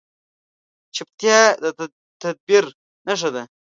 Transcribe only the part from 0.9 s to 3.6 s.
چپتیا، د تدبیر نښه ده.